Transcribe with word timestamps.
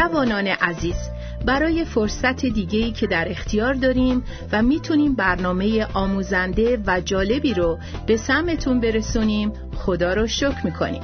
جوانان 0.00 0.46
عزیز 0.46 0.96
برای 1.44 1.84
فرصت 1.84 2.46
دیگهی 2.46 2.92
که 2.92 3.06
در 3.06 3.30
اختیار 3.30 3.74
داریم 3.74 4.22
و 4.52 4.62
می‌تونیم 4.62 5.14
برنامه 5.14 5.86
آموزنده 5.94 6.78
و 6.86 7.00
جالبی 7.00 7.54
رو 7.54 7.78
به 8.06 8.16
سمتون 8.16 8.80
برسونیم 8.80 9.52
خدا 9.76 10.14
رو 10.14 10.26
شکر 10.26 10.64
می‌کنیم. 10.64 11.02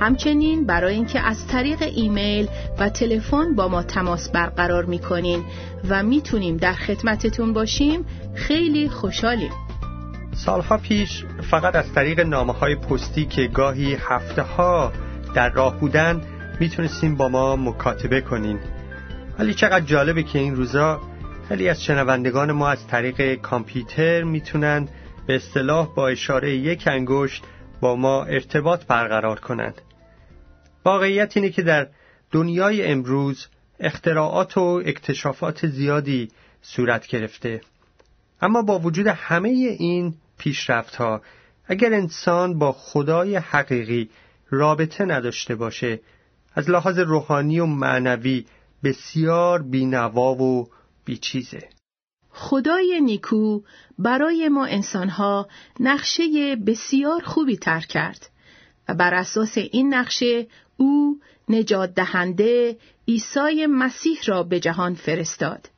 همچنین 0.00 0.66
برای 0.66 0.94
اینکه 0.94 1.20
از 1.20 1.46
طریق 1.46 1.82
ایمیل 1.82 2.48
و 2.78 2.88
تلفن 2.88 3.54
با 3.54 3.68
ما 3.68 3.82
تماس 3.82 4.30
برقرار 4.30 4.84
می‌کنین 4.84 5.44
و 5.88 6.02
می‌تونیم 6.02 6.56
در 6.56 6.74
خدمتتون 6.74 7.52
باشیم 7.52 8.06
خیلی 8.34 8.88
خوشحالیم. 8.88 9.52
سالها 10.34 10.78
پیش 10.78 11.24
فقط 11.50 11.76
از 11.76 11.92
طریق 11.92 12.20
نامه 12.20 12.52
های 12.52 12.74
پستی 12.76 13.26
که 13.26 13.46
گاهی 13.46 13.96
هفته 14.00 14.42
ها 14.42 14.92
در 15.34 15.50
راه 15.50 15.80
بودن 15.80 16.22
می‌تونستیم 16.60 17.14
با 17.14 17.28
ما 17.28 17.56
مکاتبه 17.56 18.20
کنین 18.20 18.58
ولی 19.38 19.54
چقدر 19.54 19.84
جالبه 19.84 20.22
که 20.22 20.38
این 20.38 20.56
روزا 20.56 21.00
خیلی 21.48 21.68
از 21.68 21.84
شنوندگان 21.84 22.52
ما 22.52 22.68
از 22.68 22.86
طریق 22.86 23.34
کامپیوتر 23.34 24.22
می‌تونن 24.22 24.88
به 25.26 25.36
اصطلاح 25.36 25.94
با 25.94 26.08
اشاره 26.08 26.56
یک 26.56 26.88
انگشت 26.88 27.44
با 27.80 27.96
ما 27.96 28.24
ارتباط 28.24 28.86
برقرار 28.86 29.40
کنند. 29.40 29.80
واقعیت 30.84 31.36
اینه 31.36 31.50
که 31.50 31.62
در 31.62 31.88
دنیای 32.30 32.86
امروز 32.86 33.46
اختراعات 33.80 34.58
و 34.58 34.82
اکتشافات 34.86 35.66
زیادی 35.66 36.28
صورت 36.62 37.06
گرفته 37.06 37.60
اما 38.42 38.62
با 38.62 38.78
وجود 38.78 39.06
همه 39.06 39.48
این 39.48 40.14
پیشرفت 40.38 40.96
ها 40.96 41.22
اگر 41.66 41.94
انسان 41.94 42.58
با 42.58 42.72
خدای 42.72 43.36
حقیقی 43.36 44.10
رابطه 44.50 45.04
نداشته 45.04 45.54
باشه 45.54 46.00
از 46.54 46.70
لحاظ 46.70 46.98
روحانی 46.98 47.60
و 47.60 47.66
معنوی 47.66 48.44
بسیار 48.84 49.62
بینوا 49.62 50.34
و 50.34 50.68
بیچیزه 51.04 51.68
خدای 52.30 53.00
نیکو 53.00 53.60
برای 53.98 54.48
ما 54.48 54.64
انسانها 54.64 55.48
نقشه 55.80 56.56
بسیار 56.66 57.22
خوبی 57.24 57.56
تر 57.56 57.80
کرد 57.80 58.30
و 58.88 58.94
بر 58.94 59.14
اساس 59.14 59.58
این 59.58 59.94
نقشه 59.94 60.46
او 60.76 61.20
نجات 61.48 61.94
دهنده 61.94 62.76
عیسی 63.08 63.66
مسیح 63.66 64.18
را 64.26 64.42
به 64.42 64.60
جهان 64.60 64.94
فرستاد. 64.94 65.70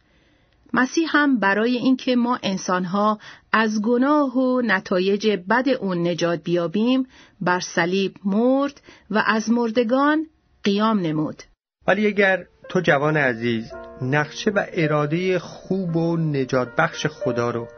مسیح 0.72 1.08
هم 1.10 1.38
برای 1.38 1.76
اینکه 1.76 2.16
ما 2.16 2.38
انسانها 2.42 3.18
از 3.52 3.82
گناه 3.82 4.38
و 4.38 4.60
نتایج 4.60 5.28
بد 5.28 5.68
اون 5.68 6.08
نجات 6.08 6.42
بیابیم 6.42 7.06
بر 7.40 7.60
صلیب 7.60 8.14
مرد 8.24 8.80
و 9.10 9.22
از 9.26 9.50
مردگان 9.50 10.26
قیام 10.66 11.00
نمود. 11.00 11.42
ولی 11.86 12.06
اگر 12.06 12.44
تو 12.68 12.80
جوان 12.80 13.16
عزیز 13.16 13.72
نقشه 14.02 14.50
و 14.50 14.64
اراده 14.72 15.38
خوب 15.38 15.96
و 15.96 16.16
نجات 16.16 16.68
بخش 16.78 17.06
خدا 17.06 17.50
رو 17.50 17.68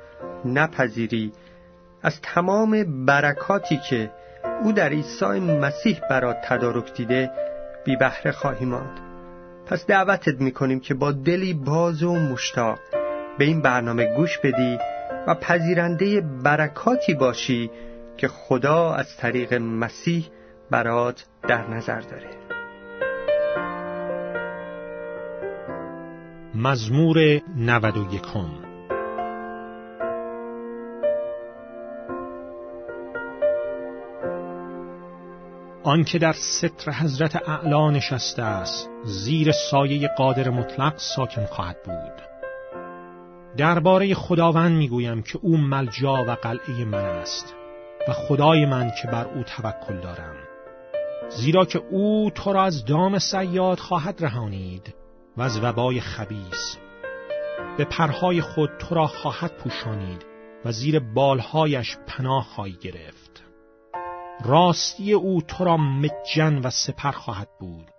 نپذیری 0.44 1.32
از 2.02 2.20
تمام 2.20 3.04
برکاتی 3.06 3.80
که 3.90 4.10
او 4.64 4.72
در 4.72 4.88
عیسی 4.88 5.40
مسیح 5.40 6.00
برات 6.10 6.36
تدارک 6.44 6.94
دیده 6.94 7.30
بی 7.84 7.96
بهره 7.96 8.32
خواهی 8.32 8.66
ماند 8.66 9.00
پس 9.66 9.86
دعوتت 9.86 10.40
می‌کنیم 10.40 10.80
که 10.80 10.94
با 10.94 11.12
دلی 11.12 11.54
باز 11.54 12.02
و 12.02 12.14
مشتاق 12.14 12.78
به 13.38 13.44
این 13.44 13.62
برنامه 13.62 14.16
گوش 14.16 14.38
بدی 14.38 14.78
و 15.26 15.34
پذیرنده 15.34 16.20
برکاتی 16.20 17.14
باشی 17.14 17.70
که 18.16 18.28
خدا 18.28 18.94
از 18.94 19.16
طریق 19.16 19.54
مسیح 19.54 20.28
برات 20.70 21.24
در 21.48 21.66
نظر 21.70 22.00
داره 22.00 22.37
مزمور 26.60 27.40
91 27.56 28.22
آنکه 35.82 36.18
در 36.18 36.32
ستر 36.32 36.92
حضرت 36.92 37.48
اعلا 37.48 37.90
نشسته 37.90 38.42
است 38.42 38.88
زیر 39.04 39.52
سایه 39.70 40.08
قادر 40.08 40.50
مطلق 40.50 40.94
ساکن 40.96 41.46
خواهد 41.46 41.76
بود. 41.84 42.22
درباره 43.56 44.14
خداوند 44.14 44.76
می‌گویم 44.76 45.22
که 45.22 45.38
او 45.42 45.56
ملجا 45.56 46.24
و 46.24 46.30
قلعه 46.30 46.84
من 46.84 47.04
است 47.04 47.54
و 48.08 48.12
خدای 48.12 48.66
من 48.66 48.90
که 49.02 49.08
بر 49.08 49.24
او 49.24 49.42
توکل 49.42 50.00
دارم. 50.00 50.36
زیرا 51.28 51.64
که 51.64 51.82
او 51.90 52.30
تو 52.34 52.52
را 52.52 52.62
از 52.62 52.84
دام 52.84 53.18
سیاد 53.18 53.78
خواهد 53.78 54.24
رهانید. 54.24 54.94
و 55.38 55.42
از 55.42 55.60
وبای 55.62 56.00
خبیس 56.00 56.76
به 57.78 57.84
پرهای 57.84 58.40
خود 58.40 58.70
تو 58.78 58.94
را 58.94 59.06
خواهد 59.06 59.52
پوشانید 59.56 60.24
و 60.64 60.72
زیر 60.72 61.00
بالهایش 61.00 61.96
پناه 62.06 62.44
خواهی 62.44 62.76
گرفت. 62.80 63.44
راستی 64.44 65.12
او 65.12 65.42
تو 65.42 65.64
را 65.64 65.76
مجن 65.76 66.58
و 66.58 66.70
سپر 66.70 67.10
خواهد 67.10 67.48
بود. 67.60 67.90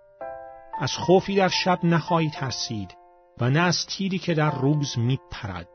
از 0.82 0.94
خوفی 0.94 1.36
در 1.36 1.48
شب 1.48 1.80
نخواهی 1.84 2.30
ترسید 2.30 2.96
و 3.42 3.50
نه 3.50 3.60
از 3.60 3.86
تیری 3.86 4.20
که 4.20 4.34
در 4.34 4.52
روز 4.52 4.98
میپرد 4.98 5.68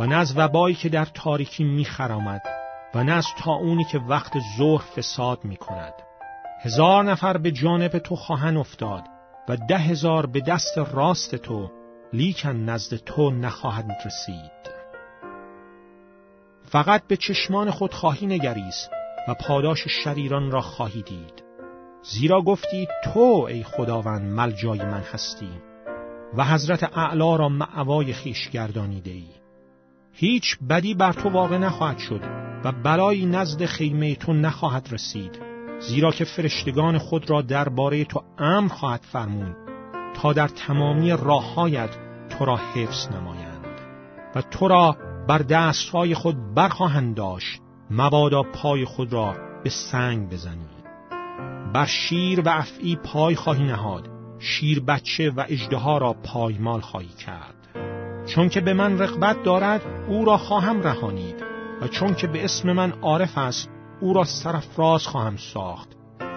و 0.00 0.06
نه 0.06 0.16
از 0.16 0.38
وبایی 0.38 0.74
که 0.74 0.88
در 0.88 1.04
تاریکی 1.04 1.64
میخرامد 1.64 2.42
و 2.94 3.04
نه 3.04 3.12
از 3.12 3.26
تاونی 3.38 3.84
که 3.84 3.98
وقت 3.98 4.32
ظهر 4.58 4.84
فساد 4.96 5.44
می‌کند. 5.44 5.94
هزار 6.62 7.04
نفر 7.04 7.36
به 7.36 7.50
جانب 7.50 7.98
تو 7.98 8.16
خواهند 8.16 8.56
افتاد 8.56 9.13
و 9.48 9.56
ده 9.56 9.78
هزار 9.78 10.26
به 10.26 10.40
دست 10.40 10.78
راست 10.78 11.36
تو 11.36 11.70
لیکن 12.12 12.56
نزد 12.56 12.96
تو 12.96 13.30
نخواهد 13.30 13.86
رسید. 14.06 14.74
فقط 16.64 17.06
به 17.06 17.16
چشمان 17.16 17.70
خود 17.70 17.94
خواهی 17.94 18.26
نگریست 18.26 18.90
و 19.28 19.34
پاداش 19.34 19.88
شریران 19.88 20.50
را 20.50 20.60
خواهی 20.60 21.02
دید. 21.02 21.44
زیرا 22.02 22.42
گفتی 22.42 22.88
تو 23.04 23.46
ای 23.48 23.62
خداوند 23.62 24.32
ملجای 24.32 24.78
من 24.78 25.02
هستی 25.12 25.50
و 26.36 26.44
حضرت 26.44 26.98
اعلا 26.98 27.36
را 27.36 27.48
معوای 27.48 28.12
خیش 28.12 28.50
گردانیده 28.50 29.10
ای. 29.10 29.28
هیچ 30.12 30.58
بدی 30.70 30.94
بر 30.94 31.12
تو 31.12 31.28
واقع 31.28 31.58
نخواهد 31.58 31.98
شد 31.98 32.20
و 32.64 32.72
بلایی 32.72 33.26
نزد 33.26 33.64
خیمه 33.64 34.14
تو 34.14 34.32
نخواهد 34.32 34.88
رسید. 34.92 35.53
زیرا 35.80 36.10
که 36.10 36.24
فرشتگان 36.24 36.98
خود 36.98 37.30
را 37.30 37.42
درباره 37.42 38.04
تو 38.04 38.22
امر 38.38 38.68
خواهد 38.68 39.06
فرمود 39.12 39.56
تا 40.14 40.32
در 40.32 40.48
تمامی 40.48 41.10
راههایت 41.10 41.90
تو 42.28 42.44
را 42.44 42.56
حفظ 42.56 43.08
نمایند 43.08 43.64
و 44.34 44.42
تو 44.42 44.68
را 44.68 44.96
بر 45.28 45.38
دستهای 45.38 46.14
خود 46.14 46.54
برخواهند 46.54 47.14
داشت 47.14 47.60
مبادا 47.90 48.42
پای 48.42 48.84
خود 48.84 49.12
را 49.12 49.34
به 49.64 49.70
سنگ 49.70 50.28
بزنی. 50.28 50.68
بر 51.74 51.86
شیر 51.86 52.40
و 52.40 52.48
افعی 52.48 52.96
پای 52.96 53.34
خواهی 53.34 53.64
نهاد 53.64 54.08
شیر 54.38 54.80
بچه 54.80 55.30
و 55.30 55.44
اجدها 55.48 55.98
را 55.98 56.12
پایمال 56.12 56.80
خواهی 56.80 57.08
کرد. 57.08 57.54
چون 58.26 58.48
که 58.48 58.60
به 58.60 58.74
من 58.74 58.98
رغبت 58.98 59.42
دارد 59.42 59.82
او 60.08 60.24
را 60.24 60.36
خواهم 60.36 60.82
رهانید 60.82 61.44
و 61.82 61.88
چون 61.88 62.14
که 62.14 62.26
به 62.26 62.44
اسم 62.44 62.72
من 62.72 62.92
عارف 63.02 63.38
است 63.38 63.70
او 64.00 64.12
را 64.12 64.24
سرفراز 64.24 65.06
خواهم 65.06 65.36
ساخت. 65.36 65.88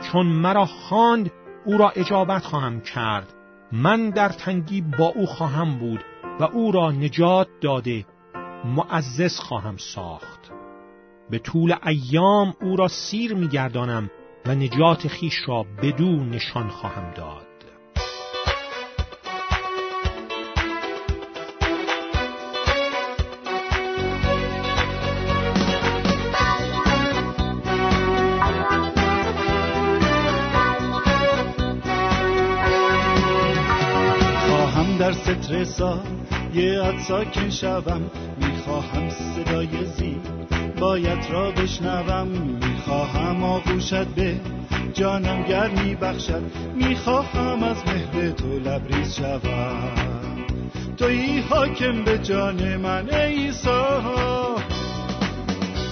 چون 0.02 0.26
مرا 0.26 0.66
خواند 0.66 1.32
او 1.66 1.78
را 1.78 1.90
اجابت 1.90 2.44
خواهم 2.44 2.82
کرد. 2.82 3.34
من 3.72 4.10
در 4.10 4.30
تنگی 4.30 4.82
با 4.82 5.06
او 5.06 5.26
خواهم 5.26 5.80
بود 5.80 6.04
و 6.40 6.44
او 6.44 6.72
را 6.72 6.92
نجات 6.92 7.48
داده 7.62 8.06
معزز 8.66 9.40
خواهم 9.40 9.78
ساخت. 9.78 10.52
به 11.30 11.40
طول 11.40 11.76
ایام 11.86 12.54
او 12.62 12.76
را 12.76 12.88
سیر 12.88 13.34
میگردانم 13.34 14.10
و 14.46 14.56
نجات 14.56 15.08
خیش 15.08 15.36
را 15.48 15.66
بدون 15.82 16.30
نشان 16.30 16.68
خواهم 16.68 17.12
داد. 17.12 17.47
سا 35.64 36.00
یه 36.54 37.00
ساکن 37.08 37.50
شوم 37.50 38.02
می‌خواهم 38.38 39.10
صدای 39.10 39.86
زی 39.86 40.16
باید 40.80 41.26
را 41.32 41.52
بشنوم 41.52 42.28
می‌خواهم 42.28 43.44
آغوشت 43.44 44.06
به 44.06 44.36
جانم 44.94 45.44
گرمی 45.44 45.96
بخشد 45.96 46.42
می‌خواهم 46.76 47.64
از 47.64 47.78
مهر 47.88 48.32
تو 48.32 48.60
لبریز 48.60 49.16
شوم. 49.16 49.92
توی 50.98 51.44
حاکم 51.50 52.04
به 52.04 52.18
جان 52.18 52.78
من 52.78 53.10
ایسا 53.10 54.02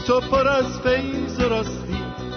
تو 0.07 0.19
پر 0.19 0.47
از 0.47 0.79
فیض 0.79 1.39
راستی 1.39 1.84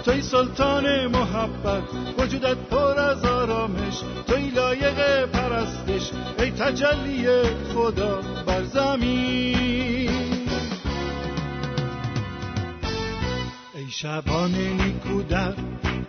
توی 0.03 0.21
سلطان 0.21 1.07
محبت 1.07 1.83
وجودت 2.17 2.57
پر 2.57 2.99
از 2.99 3.25
آرامش 3.25 4.01
توی 4.27 4.49
لایق 4.49 5.25
پرستش 5.25 6.11
ای 6.39 6.51
تجلی 6.51 7.27
خدا 7.73 8.21
بر 8.47 8.63
زمین. 8.63 10.09
ای 13.75 13.89
شبان 13.89 14.51
نیکو 14.51 15.23
در 15.23 15.53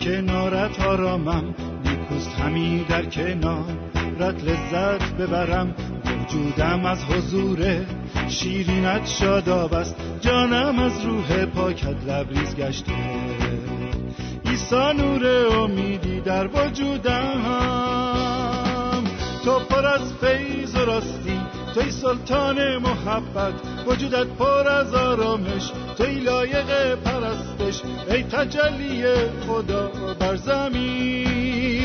کنارت 0.01 0.81
آرامم 0.81 1.55
نیکوست 1.85 2.31
همی 2.31 2.85
در 2.89 3.05
کنارت 3.05 4.45
لذت 4.45 5.13
ببرم 5.13 5.75
وجودم 6.05 6.85
از 6.85 7.05
حضور 7.05 7.87
شیرینت 8.29 9.07
شاداب 9.07 9.75
است. 9.75 9.97
جانم 10.21 10.79
از 10.79 11.05
روح 11.05 11.45
پاکت 11.45 11.97
لبریز 12.07 12.57
گشته. 12.57 13.50
ایسا 14.61 14.93
نور 14.93 15.27
امیدی 15.47 16.21
در 16.21 16.47
وجودم. 16.47 17.41
تو 19.45 19.59
پر 19.59 19.87
از 19.87 20.13
فیض 20.21 20.75
و 20.75 20.79
راستی 20.79 21.41
توی 21.75 21.91
سلطان 21.91 22.79
محبت. 22.79 23.55
وجودت 23.87 24.27
پر 24.27 24.69
از 24.69 24.95
آرامش 24.95 25.73
توی 25.97 26.15
لایق 26.15 26.95
پرستش. 26.95 27.83
ای 28.11 28.23
تجلی 28.23 29.05
خدا 29.47 29.91
بر 30.19 30.37
زمین. 30.37 31.80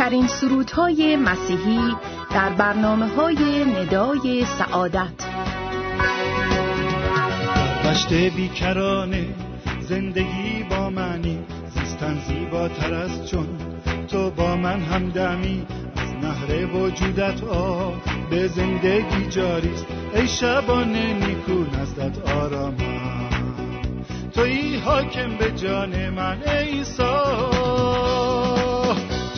بهترین 0.00 0.26
سرودهای 0.26 1.16
مسیحی 1.16 1.96
در 2.30 2.48
برنامه 2.48 3.06
های 3.06 3.64
ندای 3.64 4.44
سعادت. 4.44 5.28
دشت 7.84 8.12
بیکرانه 8.12 9.26
زندگی 9.80 10.64
با 10.70 10.90
منی 10.90 11.38
زیستن 11.74 12.18
زیباتر 12.28 12.94
از 12.94 13.30
چون 13.30 13.46
تو 14.08 14.30
با 14.30 14.56
من 14.56 14.80
همدمی. 14.80 15.66
از 15.96 16.14
نهر 16.14 16.76
وجودت 16.76 17.44
آ 17.44 17.90
به 18.30 18.48
زندگی 18.48 19.26
جاریست 19.28 19.86
ای 20.14 20.28
شبان 20.28 20.92
نیکو 20.92 21.64
نزدت 21.78 22.28
آرامم. 22.28 23.30
توی 24.32 24.76
حاکم 24.76 25.36
به 25.36 25.50
جان 25.50 26.10
من 26.10 26.38
ایسا 26.42 27.99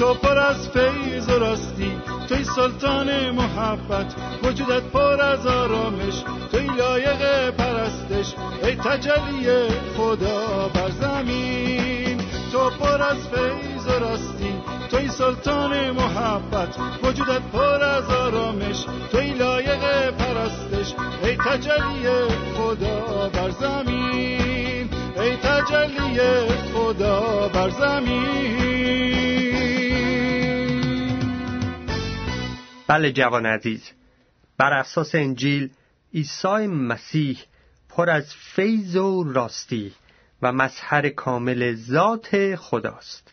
تو 0.02 0.14
پر 0.14 0.38
از 0.38 0.69
فیض 0.69 1.28
و 1.28 1.38
راستی. 1.38 1.93
توی 2.28 2.44
سلطان 2.44 3.31
محبت 3.31 4.14
وجودت 4.43 4.82
پر 4.82 5.20
از 5.20 5.46
آرامش. 5.46 6.25
توی 6.52 6.66
لایق 6.66 7.50
پرستش 7.50 8.34
ای 8.62 8.76
تجلی 8.76 9.69
خدا 9.96 10.69
بر 10.75 10.90
زمین. 10.90 12.20
تو 12.52 12.70
پر 12.70 13.02
از 13.02 13.28
فیض 13.28 13.87
و 13.87 13.90
راستی 13.90 14.54
توی 14.90 15.08
سلطان 15.08 15.90
محبت 15.90 16.76
وجودت 17.02 17.43
پر 17.52 17.84
از 17.84 18.10
آرامش. 18.10 18.87
توی 19.12 19.31
لایق 19.31 20.10
پرستش 20.10 20.94
ای 21.25 21.37
تجلی 21.37 22.08
خدا 22.56 23.28
بر 23.28 23.50
زمین. 23.50 24.81
ای 25.23 25.37
تجلی 25.37 26.49
خدا 26.73 27.49
بر 27.49 27.71
زمین. 27.71 28.43
بله 32.87 33.13
جوان 33.13 33.47
عزیز 33.47 33.91
بر 34.59 34.73
اساس 34.73 35.15
انجیل 35.15 35.71
عیسی 36.15 36.67
مسیح 36.67 37.39
پر 37.89 38.11
از 38.11 38.35
فیض 38.35 38.97
و 38.97 39.25
راستی 39.25 39.93
و 40.43 40.53
مظهر 40.53 41.09
کامل 41.09 41.75
ذات 41.75 42.55
خداست. 42.57 43.33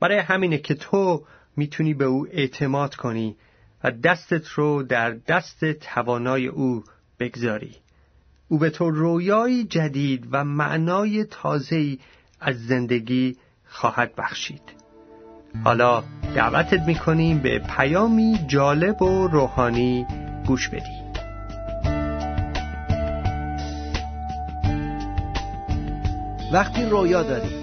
برای 0.00 0.18
همینه 0.18 0.58
که 0.58 0.74
تو 0.74 1.24
می‌تونی 1.56 1.94
به 1.94 2.04
او 2.04 2.26
اعتماد 2.30 2.94
کنی 2.94 3.36
و 3.84 3.90
دستت 3.90 4.48
رو 4.48 4.82
در 4.82 5.10
دست 5.10 5.72
توانای 5.72 6.46
او 6.46 6.84
بگذاری. 7.20 7.76
او 8.48 8.58
به 8.58 8.70
تو 8.70 8.90
رویایی 8.90 9.64
جدید 9.64 10.28
و 10.32 10.44
معنای 10.44 11.24
تازه‌ای 11.24 11.98
از 12.40 12.66
زندگی 12.66 13.36
خواهد 13.68 14.14
بخشید. 14.14 14.62
حالا 15.64 16.02
دعوتت 16.34 16.80
می‌کنیم 16.86 17.38
به 17.38 17.58
پیامی 17.58 18.38
جالب 18.46 19.02
و 19.02 19.28
روحانی 19.28 20.06
گوش 20.46 20.68
بدی. 20.68 20.98
وقتی 26.52 26.84
رویا 26.84 27.22
داری 27.22 27.54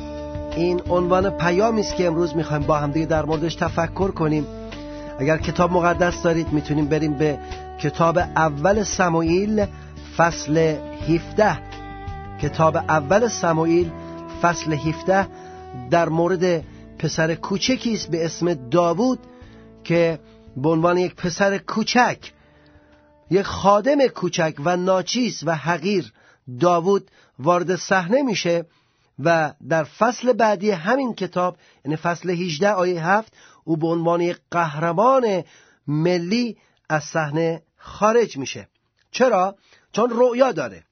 این 0.55 0.81
عنوان 0.89 1.29
پیامی 1.29 1.81
است 1.81 1.95
که 1.95 2.07
امروز 2.07 2.35
می‌خوایم 2.35 2.63
با 2.63 2.77
همدیگه 2.77 3.05
در 3.05 3.25
موردش 3.25 3.55
تفکر 3.55 4.11
کنیم. 4.11 4.47
اگر 5.19 5.37
کتاب 5.37 5.71
مقدس 5.71 6.23
دارید 6.23 6.53
می‌تونیم 6.53 6.85
بریم 6.85 7.13
به 7.13 7.37
کتاب 7.79 8.17
اول 8.17 8.83
سموئیل 8.83 9.65
فصل 10.17 10.57
17 10.57 11.57
کتاب 12.41 12.77
اول 12.77 13.27
سموئیل 13.27 13.91
فصل 14.41 14.73
17 14.73 15.27
در 15.89 16.09
مورد 16.09 16.63
پسر 16.99 17.35
کوچکی 17.35 17.93
است 17.93 18.11
به 18.11 18.25
اسم 18.25 18.53
داوود 18.53 19.19
که 19.83 20.19
به 20.57 20.69
عنوان 20.69 20.97
یک 20.97 21.15
پسر 21.15 21.57
کوچک 21.57 22.31
یک 23.31 23.41
خادم 23.41 24.07
کوچک 24.07 24.55
و 24.65 24.77
ناچیز 24.77 25.43
و 25.45 25.55
حقیر 25.55 26.13
داوود 26.59 27.11
وارد 27.39 27.75
صحنه 27.75 28.21
میشه 28.21 28.65
و 29.19 29.53
در 29.69 29.83
فصل 29.83 30.33
بعدی 30.33 30.71
همین 30.71 31.15
کتاب 31.15 31.57
یعنی 31.85 31.95
فصل 31.95 32.29
18 32.29 32.69
آیه 32.69 33.07
7 33.07 33.33
او 33.63 33.77
به 33.77 33.87
عنوان 33.87 34.21
یک 34.21 34.37
قهرمان 34.51 35.43
ملی 35.87 36.57
از 36.89 37.03
صحنه 37.03 37.61
خارج 37.77 38.37
میشه. 38.37 38.67
چرا؟ 39.11 39.55
چون 39.95 40.09
رؤیا 40.09 40.51
داره. 40.51 40.83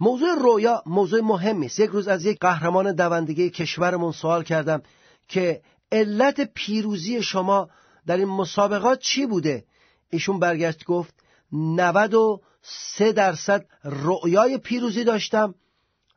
موضوع 0.00 0.34
رویا 0.34 0.82
موضوع 0.86 1.20
مهمی 1.20 1.66
است. 1.66 1.80
یک 1.80 1.90
روز 1.90 2.08
از 2.08 2.24
یک 2.24 2.38
قهرمان 2.40 2.94
دوندگی 2.94 3.50
کشورمون 3.50 4.12
سوال 4.12 4.42
کردم 4.42 4.82
که 5.28 5.62
علت 5.92 6.40
پیروزی 6.54 7.22
شما 7.22 7.70
در 8.06 8.16
این 8.16 8.28
مسابقات 8.28 8.98
چی 8.98 9.26
بوده؟ 9.26 9.64
ایشون 10.10 10.38
برگشت 10.38 10.84
گفت 10.84 11.14
93 11.52 13.12
درصد 13.12 13.64
رؤیای 13.84 14.58
پیروزی 14.58 15.04
داشتم 15.04 15.54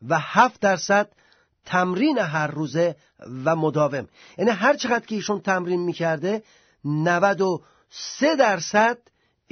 و 0.08 0.20
7 0.20 0.60
درصد 0.62 1.12
تمرین 1.66 2.18
هر 2.18 2.48
روزه 2.48 2.96
و 3.46 3.56
مداوم. 3.56 4.08
یعنی 4.38 4.52
هر 4.52 4.74
چقدر 4.74 5.06
که 5.06 5.16
ایشون 5.16 5.42
تمرین 5.42 5.80
می‌کرده 5.80 6.44
93 6.86 8.36
درصد 8.36 8.98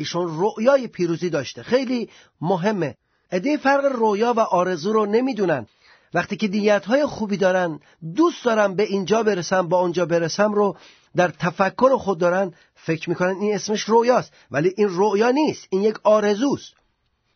ایشون 0.02 0.28
رؤیای 0.42 0.88
پیروزی 0.88 1.30
داشته. 1.30 1.64
خیلی 1.64 2.10
مهمه. 2.42 2.96
عده 3.32 3.58
فرق 3.58 3.86
رویا 3.86 4.34
و 4.34 4.40
آرزو 4.40 4.94
رو 4.94 5.06
نمی‌دونن. 5.06 5.68
وقتی 6.14 6.36
که 6.38 6.48
دیت 6.48 6.86
های 6.86 7.06
خوبی 7.06 7.38
دارن 7.38 7.80
دوست 8.16 8.46
دارم 8.46 8.76
به 8.76 8.84
اینجا 8.84 9.24
برسم 9.24 9.68
با 9.68 9.80
اونجا 9.80 10.06
برسم 10.06 10.54
رو 10.54 10.78
در 11.16 11.28
تفکر 11.28 11.98
خود 11.98 12.18
دارن 12.18 12.54
فکر 12.76 13.10
می‌کنن 13.10 13.36
این 13.42 13.56
اسمش 13.56 13.82
رویاست 13.82 14.34
ولی 14.52 14.74
این 14.78 14.90
رویا 14.90 15.32
نیست. 15.32 15.68
این 15.70 15.82
یک 15.82 15.96
آرزوست. 16.04 16.74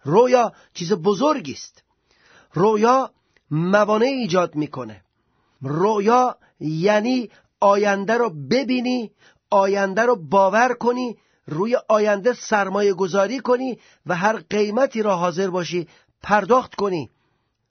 رویا 0.04 0.54
چیز 0.74 0.94
بزرگی 0.94 1.54
است 1.54 1.84
رویا 2.54 3.12
موانع 3.52 4.06
ایجاد 4.06 4.56
می‌کنه. 4.56 5.02
رویا 5.62 6.38
یعنی 6.60 7.30
آینده 7.60 8.14
رو 8.14 8.30
ببینی 8.30 9.12
آینده 9.50 10.02
رو 10.02 10.16
باور 10.16 10.74
کنی 10.74 11.18
روی 11.48 11.78
آینده 11.88 12.34
سرمایه 12.34 12.94
گذاری 12.94 13.40
کنی 13.40 13.80
و 14.06 14.16
هر 14.16 14.36
قیمتی 14.50 15.02
را 15.02 15.16
حاضر 15.16 15.50
باشی 15.50 15.88
پرداخت 16.24 16.76
کنی. 16.76 17.10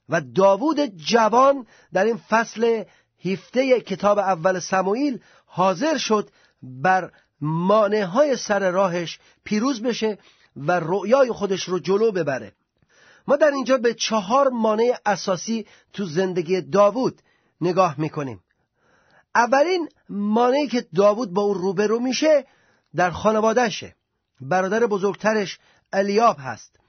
و 0.09 0.21
داوود 0.21 0.79
جوان 0.81 1.65
در 1.93 2.05
این 2.05 2.17
فصل 2.17 2.83
هفته 3.25 3.81
کتاب 3.81 4.19
اول 4.19 4.59
سموئیل 4.59 5.19
حاضر 5.45 5.97
شد 5.97 6.29
بر 6.61 7.11
مانه 7.41 8.05
های 8.05 8.35
سر 8.35 8.71
راهش 8.71 9.19
پیروز 9.43 9.81
بشه 9.81 10.17
و 10.55 10.79
رؤیای 10.79 11.31
خودش 11.31 11.63
رو 11.63 11.79
جلو 11.79 12.11
ببره. 12.11 12.53
ما 13.27 13.35
در 13.35 13.51
اینجا 13.51 13.77
به 13.77 13.93
چهار 13.93 14.49
مانع 14.49 14.97
اساسی 15.05 15.65
تو 15.93 16.05
زندگی 16.05 16.61
داوود 16.61 17.21
نگاه 17.61 17.95
می‌کنیم. 17.99 18.43
اولین 19.35 19.89
مانعی 20.09 20.67
که 20.67 20.85
داوود 20.95 21.33
با 21.33 21.41
اون 21.41 21.57
روبرو 21.57 21.99
میشه 21.99 22.45
در 22.95 23.11
خانوادهشه 23.11 23.95
برادر 24.41 24.85
بزرگترش 24.85 25.59
الیاب 25.93 26.37
هست. 26.39 26.79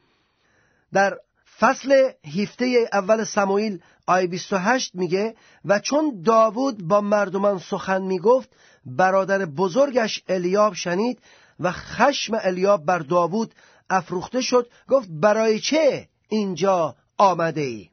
در 0.92 1.18
فصل 1.58 2.10
هفته 2.38 2.88
اول 2.92 3.24
سموئیل 3.24 3.82
آی 4.06 4.26
28 4.26 4.94
میگه 4.94 5.34
و 5.64 5.78
چون 5.78 6.22
داوود 6.24 6.88
با 6.88 7.00
مردمان 7.00 7.58
سخن 7.58 8.02
می‌گفت 8.02 8.56
برادر 8.86 9.44
بزرگش 9.44 10.22
الیاب 10.28 10.74
شنید 10.74 11.22
و 11.60 11.72
خشم 11.72 12.38
الیاب 12.42 12.84
بر 12.84 12.98
داوود 12.98 13.54
افروخته 13.90 14.40
شد 14.40 14.70
گفت 14.88 15.08
برای 15.10 15.60
چه 15.60 16.08
اینجا 16.28 16.96
آمده 17.18 17.60
ای 17.60 17.90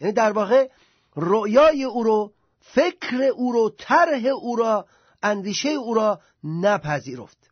یعنی 0.00 0.12
در 0.12 0.32
واقع 0.32 0.68
رؤیای 1.16 1.84
او 1.84 2.02
رو 2.02 2.32
فکر 2.60 3.22
او 3.22 3.52
رو 3.52 3.70
طرح 3.78 4.24
او 4.26 4.56
را 4.56 4.86
اندیشه 5.22 5.68
او 5.68 5.94
را 5.94 6.20
نپذیرفت. 6.44 7.43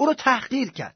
او 0.00 0.06
رو 0.06 0.14
تحقیر 0.14 0.70
کرد. 0.70 0.94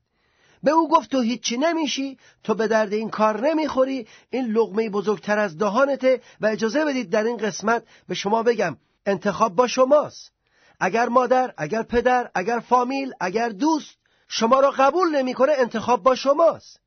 به 0.63 0.71
او 0.71 0.89
گفت 0.89 1.11
تو 1.11 1.21
هیچی 1.21 1.57
نمیشی 1.57 2.19
تو 2.45 2.55
به 2.55 2.69
درد 2.69 2.93
این 2.93 3.11
کار 3.11 3.49
نمی‌خوری 3.49 4.09
این 4.31 4.47
لغمه 4.47 4.91
بزرگتر 4.91 5.39
از 5.39 5.59
دهانته 5.59 6.21
و 6.41 6.47
اجازه 6.47 6.85
بدید 6.85 7.11
در 7.11 7.25
این 7.25 7.37
قسمت 7.37 7.85
به 8.09 8.15
شما 8.15 8.43
بگم 8.43 8.77
انتخاب 9.07 9.55
با 9.55 9.67
شماست. 9.67 10.33
اگر 10.81 11.09
مادر 11.09 11.55
اگر 11.57 11.83
پدر 11.83 12.31
اگر 12.35 12.59
فامیل 12.59 13.13
اگر 13.21 13.49
دوست 13.49 13.97
شما 14.29 14.61
را 14.61 14.71
قبول 14.71 15.17
نمی‌کنه 15.17 15.53
انتخاب 15.59 16.03
با 16.03 16.15
شماست. 16.15 16.81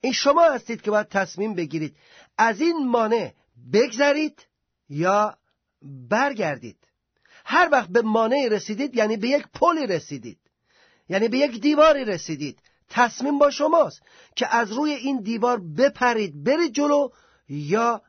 این 0.00 0.12
شما 0.12 0.42
هستید 0.42 0.82
که 0.82 0.90
باید 0.90 1.08
تصمیم 1.08 1.54
بگیرید. 1.54 1.96
از 2.38 2.60
این 2.60 2.86
مانع 2.86 3.32
بگذرید 3.72 4.46
یا 4.88 5.36
برگردید. 6.10 6.78
هر 7.44 7.68
وقت 7.72 7.88
به 7.88 8.02
مانع 8.02 8.48
رسیدید 8.50 8.96
یعنی 8.96 9.16
به 9.16 9.28
یک 9.28 9.46
پلی 9.54 9.86
رسیدید. 9.86 10.38
یعنی 11.08 11.28
به 11.28 11.38
یک 11.38 11.60
دیواری 11.60 12.04
رسیدید. 12.04 12.58
تصمیم 12.90 13.38
با 13.38 13.50
شماست 13.50 14.02
که 14.36 14.56
از 14.56 14.72
روی 14.72 14.92
این 14.92 15.20
دیوار 15.20 15.60
بپرید 15.78 16.44
برید 16.44 16.72
جلو 16.72 17.08
یا 17.48 18.02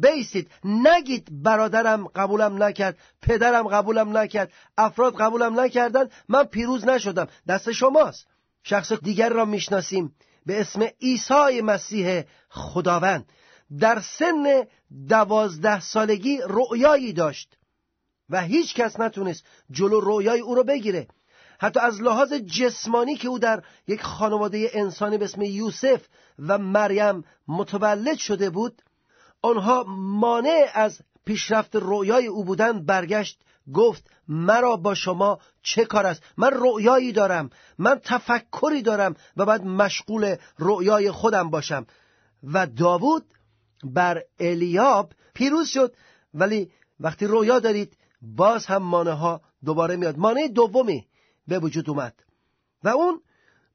بیستید. 0.00 0.50
نگید 0.64 1.42
برادرم 1.42 2.06
قبولم 2.06 2.62
نکرد 2.62 2.98
پدرم 3.22 3.68
قبولم 3.68 4.16
نکرد 4.16 4.52
افراد 4.78 5.16
قبولم 5.16 5.60
نکردن. 5.60 6.08
من 6.28 6.44
پیروز 6.44 6.84
نشدم. 6.84 7.28
دست 7.48 7.72
شماست. 7.72 8.26
شخص 8.62 8.92
دیگر 8.92 9.28
را 9.28 9.44
می‌شناسیم. 9.44 10.14
به 10.46 10.60
اسم 10.60 10.82
عیسی 11.00 11.60
مسیح 11.60 12.22
خداوند. 12.48 13.32
در 13.78 14.00
سن 14.00 14.66
دوازده 15.08 15.80
سالگی 15.80 16.40
رؤیایی 16.46 17.12
داشت 17.12 17.58
و 18.30 18.42
هیچ 18.42 18.74
کس 18.74 19.00
نتونست 19.00 19.44
جلو 19.70 20.00
رویای 20.00 20.40
او 20.40 20.54
رو 20.54 20.64
بگیره. 20.64 21.08
حتی 21.62 21.80
از 21.80 22.02
لحاظ 22.02 22.32
جسمانی 22.32 23.16
که 23.16 23.28
او 23.28 23.38
در 23.38 23.62
یک 23.88 24.02
خانواده 24.02 24.70
انسانی 24.72 25.18
به 25.18 25.24
اسم 25.24 25.42
یوسف 25.42 26.06
و 26.38 26.58
مریم 26.58 27.24
متولد 27.48 28.16
شده 28.16 28.50
بود 28.50 28.82
آنها 29.42 29.84
مانع 29.88 30.70
از 30.74 31.00
پیشرفت 31.24 31.76
رویای 31.76 32.26
او 32.26 32.44
بودن 32.44 32.84
برگشت 32.84 33.40
گفت 33.74 34.10
مرا 34.28 34.76
با 34.76 34.94
شما 34.94 35.38
چه 35.62 35.84
کار 35.84 36.06
است؟ 36.06 36.22
من 36.36 36.50
رویایی 36.50 37.12
دارم 37.12 37.50
من 37.78 38.00
تفکری 38.04 38.82
دارم 38.82 39.14
و 39.36 39.44
باید 39.44 39.64
مشغول 39.64 40.36
رویای 40.58 41.10
خودم 41.10 41.50
باشم. 41.50 41.86
و 42.52 42.66
داوود 42.66 43.24
بر 43.84 44.22
الیاب 44.40 45.12
پیروز 45.34 45.68
شد. 45.68 45.94
ولی 46.34 46.70
وقتی 47.00 47.26
رویا 47.26 47.58
دارید 47.58 47.96
باز 48.22 48.66
هم 48.66 48.82
مانه 48.82 49.12
ها 49.12 49.40
دوباره 49.64 49.96
میاد. 49.96 50.18
مانع 50.18 50.48
دومی 50.48 51.06
به 51.48 51.58
وجود 51.58 51.90
اومد. 51.90 52.14
و 52.84 52.88
اون 52.88 53.20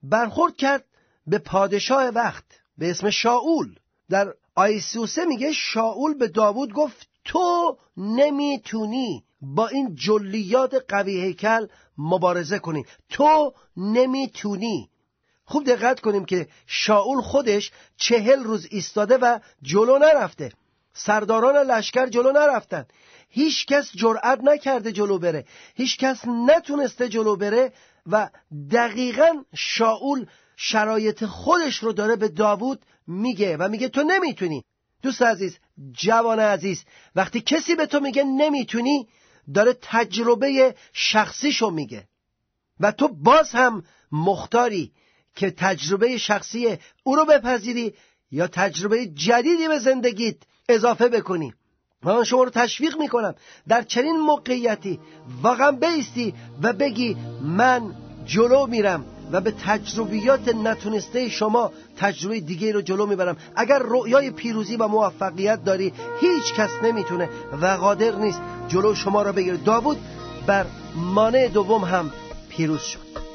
برخورد 0.04 0.56
کرد 0.56 0.86
به 1.28 1.38
پادشاه 1.38 2.08
وقت 2.08 2.46
به 2.78 2.90
اسم 2.90 3.10
شاول. 3.10 3.76
در 4.10 4.34
آیسوسه 4.56 5.26
میگه 5.26 5.52
شاول 5.52 6.14
به 6.14 6.28
داوود 6.28 6.74
گفت 6.74 7.08
تو 7.26 7.78
نمی‌تونی 7.98 9.24
با 9.42 9.68
این 9.68 9.96
جلیات 9.96 10.86
قوی 10.90 11.22
هیکل 11.22 11.68
مبارزه 11.98 12.60
کنی. 12.60 12.86
تو 13.10 13.54
نمی‌تونی. 13.78 14.90
خوب 15.46 15.66
دقت 15.66 16.00
کنیم 16.00 16.26
که 16.26 16.48
شاول 16.66 17.22
خودش 17.22 17.72
چهل 17.98 18.44
روز 18.44 18.68
ایستاده 18.72 19.18
و 19.18 19.40
جلو 19.62 19.98
نرفته. 19.98 20.52
سرداران 20.94 21.56
لشکر 21.56 22.08
جلو 22.08 22.32
نرفتن. 22.32 22.86
هیچ 23.30 23.66
کس 23.66 23.92
جرأت 23.96 24.40
نکرده 24.44 24.92
جلو 24.92 25.18
بره. 25.18 25.46
هیچ 25.76 25.98
کس 25.98 26.22
نتونسته 26.28 27.10
جلو 27.10 27.36
بره 27.36 27.74
و 28.06 28.30
دقیقا 28.72 29.44
شاول 29.56 30.26
شرایط 30.56 31.26
خودش 31.26 31.78
رو 31.78 31.94
داره 31.94 32.16
به 32.16 32.28
داوود 32.28 32.86
میگه 33.08 33.58
و 33.58 33.68
میگه 33.68 33.90
تو 33.90 34.04
نمی‌تونی. 34.04 34.64
دوست 35.02 35.22
عزیز 35.22 35.58
جوان 35.92 36.40
عزیز 36.40 36.84
وقتی 37.16 37.42
کسی 37.42 37.76
به 37.76 37.86
تو 37.86 38.00
میگه 38.00 38.24
نمی‌تونی 38.24 39.08
داره 39.54 39.78
تجربه 39.82 40.76
شخصیشو 40.94 41.70
میگه. 41.70 42.08
و 42.80 42.92
تو 42.92 43.08
باز 43.08 43.52
هم 43.52 43.84
مختاری 44.12 44.92
که 45.36 45.52
تجربه 45.52 46.18
شخصی 46.18 46.78
او 47.04 47.16
رو 47.16 47.26
بپذیری 47.26 47.94
یا 48.32 48.48
تجربه 48.48 49.06
جدیدی 49.06 49.68
به 49.68 49.80
زندگیت 49.80 50.38
اضافه 50.70 51.08
بکنی. 51.08 51.54
من 52.04 52.24
شما 52.24 52.44
رو 52.44 52.50
تشویق 52.50 52.98
می‌کنم. 52.98 53.36
در 53.68 53.82
چنین 53.82 54.20
موقعیتی 54.20 55.00
واقعا 55.42 55.72
بیستی 55.72 56.34
و 56.64 56.74
بگی 56.74 57.18
من 57.42 57.96
جلو 58.26 58.68
میرم 58.68 59.06
و 59.32 59.42
به 59.42 59.52
تجربیات 59.52 60.56
نتونسته 60.56 61.30
شما 61.30 61.72
تجربه 61.98 62.40
دیگه 62.40 62.72
رو 62.72 62.82
جلو 62.82 63.06
می‌برم. 63.06 63.38
اگر 63.56 63.80
رؤیای 63.80 64.32
پیروزی 64.32 64.76
و 64.76 64.88
موفقیت 64.88 65.64
داری 65.64 65.94
هیچ 66.22 66.54
کس 66.54 66.70
نمی‌تونه 66.84 67.30
و 67.62 67.66
قادر 67.66 68.16
نیست 68.16 68.42
جلو 68.68 68.96
شما 68.96 69.22
را 69.22 69.32
بگیره. 69.32 69.58
داوود 69.58 69.98
بر 70.48 70.66
مانع 70.96 71.48
دوم 71.48 71.84
هم 71.84 72.12
پیروز 72.50 72.82
شد. 72.82 73.27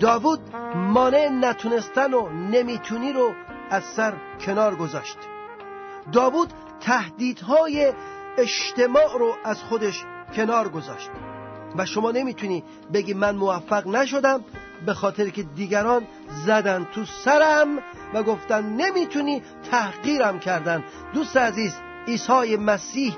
داوود 0.00 0.40
مانع 0.74 1.28
نتونستن 1.28 2.14
و 2.14 2.28
نمی‌تونی 2.28 3.12
رو 3.12 3.32
از 3.70 3.84
سر 3.84 4.12
کنار 4.40 4.76
گذاشت. 4.76 5.18
داوود 6.12 6.52
تهدیدهای 6.80 7.92
اجتماع 8.38 9.18
رو 9.18 9.34
از 9.44 9.62
خودش 9.62 10.04
کنار 10.36 10.68
گذاشت. 10.68 11.10
و 11.76 11.86
شما 11.86 12.10
نمی‌تونی 12.10 12.64
بگی 12.92 13.14
من 13.14 13.36
موفق 13.36 13.86
نشدم 13.86 14.44
به 14.86 14.94
خاطر 14.94 15.28
که 15.28 15.42
دیگران 15.42 16.06
زدن 16.46 16.86
تو 16.94 17.04
سرم 17.04 17.78
و 18.14 18.22
گفتن 18.22 18.64
نمی‌تونی 18.64 19.42
تحقیرم 19.70 20.38
کردن. 20.38 20.84
دوست 21.14 21.36
عزیز 21.36 21.74
عیسی 22.06 22.56
مسیح 22.56 23.16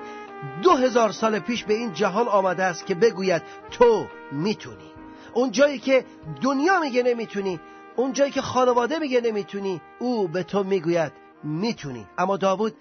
دو 0.62 0.76
هزار 0.76 1.12
سال 1.12 1.38
پیش 1.38 1.64
به 1.64 1.74
این 1.74 1.92
جهان 1.92 2.28
آمده 2.28 2.64
است 2.64 2.86
که 2.86 2.94
بگوید 2.94 3.42
تو 3.70 4.06
می‌تونی. 4.32 4.91
اون 5.34 5.50
جایی 5.50 5.78
که 5.78 6.04
دنیا 6.42 6.80
میگه 6.80 7.02
نمی‌تونی 7.02 7.60
اون 7.96 8.12
جایی 8.12 8.30
که 8.30 8.42
خانواده 8.42 8.98
میگه 8.98 9.20
نمی‌تونی 9.20 9.80
او 9.98 10.28
به 10.28 10.42
تو 10.42 10.64
می‌گوید 10.64 11.12
می‌تونی. 11.44 12.06
اما 12.18 12.36
داوود 12.36 12.74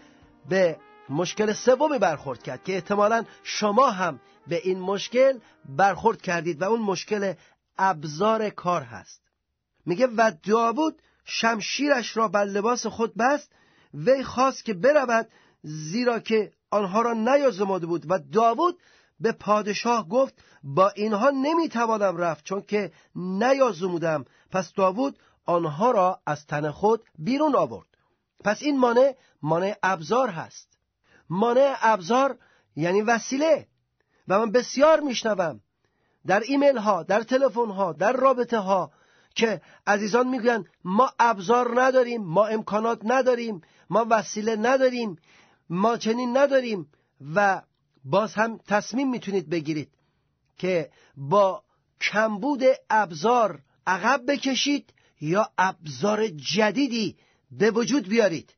به 0.50 0.78
مشکل 1.10 1.54
سومی 1.54 2.00
برخورد 2.00 2.44
کرد 2.44 2.64
که 2.64 2.74
احتمالا 2.74 3.26
شما 3.44 3.90
هم 3.90 4.20
به 4.48 4.62
این 4.64 4.80
مشکل 4.80 5.40
برخورد 5.66 6.22
کردید 6.22 6.62
و 6.62 6.66
اون 6.66 6.80
مشکل 6.80 7.34
ابزار 7.78 8.50
کار 8.50 8.82
هست. 8.82 9.22
میگه 9.86 10.08
و 10.08 10.32
داوود 10.44 11.02
شمشیرش 11.26 12.18
را 12.18 12.28
بر 12.28 12.46
لباس 12.46 12.88
خود 12.88 13.16
بست 13.16 13.52
وی 13.94 14.24
خواست 14.24 14.66
که 14.66 14.74
برود 14.74 15.28
زیرا 15.64 16.20
که 16.20 16.52
آنها 16.72 17.02
را 17.02 17.14
نیازماده 17.14 17.86
بود. 17.86 18.06
و 18.10 18.20
داوود 18.32 18.80
به 19.22 19.32
پادشاه 19.32 20.10
گفت 20.10 20.34
با 20.64 20.90
اینها 20.90 21.30
نمی‌توانم 21.30 22.18
رفت 22.18 22.46
چون 22.46 22.62
که 22.62 22.92
نیازمودم. 23.16 24.26
پس 24.52 24.74
داوود 24.74 25.20
آنها 25.46 25.92
را 25.92 26.20
از 26.26 26.46
تن 26.46 26.72
خود 26.72 27.04
بیرون 27.18 27.56
آورد. 27.56 27.88
پس 28.44 28.62
این 28.62 28.80
مانع 28.80 29.16
مانع 29.42 29.76
ابزار 29.84 30.30
هست. 30.30 30.68
مانع 31.30 31.76
ابزار 31.82 32.38
یعنی 32.76 33.02
وسیله. 33.02 33.68
و 34.28 34.40
من 34.40 34.52
بسیار 34.52 35.00
میشنوم 35.00 35.62
در 36.28 36.40
ایمیل 36.40 36.78
ها 36.78 37.04
در 37.04 37.24
تلفن 37.24 37.70
ها 37.70 37.94
در 37.94 38.12
رابطه 38.12 38.58
ها 38.58 38.92
که 39.36 39.62
عزیزان 39.88 40.28
می‌گویند 40.28 40.66
ما 40.84 41.12
ابزار 41.20 41.82
نداریم 41.82 42.24
ما 42.24 42.46
امکانات 42.46 43.02
نداریم 43.04 43.62
ما 43.90 44.06
وسیله 44.10 44.56
نداریم 44.56 45.16
ما 45.70 45.98
چنین 45.98 46.38
نداریم 46.38 46.92
و 47.36 47.62
باز 48.06 48.34
هم 48.34 48.60
تصمیم 48.68 49.10
می‌تونید 49.10 49.50
بگیرید 49.50 49.90
که 50.58 50.90
با 51.18 51.64
کمبود 52.02 52.64
ابزار 52.90 53.60
عقب 53.88 54.22
بکشید 54.28 54.90
یا 55.22 55.50
ابزار 55.58 56.28
جدیدی 56.28 57.16
به 57.52 57.72
وجود 57.72 58.08
بیارید. 58.08 58.50